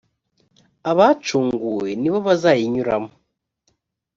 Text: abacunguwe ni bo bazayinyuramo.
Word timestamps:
abacunguwe 0.91 1.89
ni 2.01 2.09
bo 2.13 2.19
bazayinyuramo. 2.27 3.11